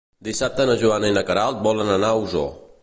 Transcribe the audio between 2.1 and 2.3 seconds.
a